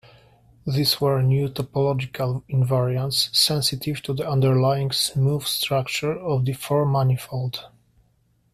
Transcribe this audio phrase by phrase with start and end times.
[0.65, 7.65] These were new topological invariants sensitive to the underlying smooth structure of the four-manifold.